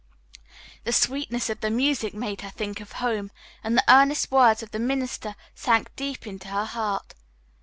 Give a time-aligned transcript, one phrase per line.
[0.83, 3.29] The sweetness of the music made her think of home,
[3.63, 7.13] and the earnest words of the minister sank deep into her heart.